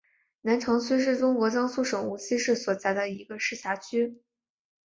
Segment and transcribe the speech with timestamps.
[0.41, 4.19] 南长区是中国江苏省无锡市所辖的一个市辖区。